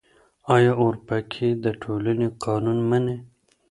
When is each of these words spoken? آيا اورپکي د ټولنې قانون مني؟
آيا 0.55 0.71
اورپکي 0.81 1.47
د 1.63 1.65
ټولنې 1.81 2.27
قانون 2.43 2.77
مني؟ 2.89 3.17